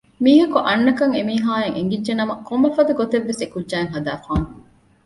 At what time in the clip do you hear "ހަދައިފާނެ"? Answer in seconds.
3.95-4.47